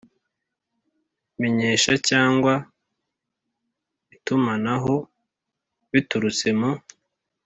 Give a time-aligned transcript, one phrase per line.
[1.39, 2.53] Menyesha cyangwa
[4.15, 4.95] itumanaho
[5.91, 6.71] biturutse mu